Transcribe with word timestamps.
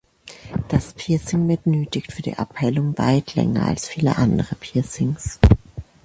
Das 0.69 0.93
Piercing 0.93 1.45
benötigt 1.61 2.11
für 2.11 2.23
die 2.23 2.35
Abheilung 2.35 2.97
weit 2.97 3.35
länger 3.35 3.67
als 3.67 3.87
viele 3.87 4.15
andere 4.15 4.55
Piercings. 4.55 5.39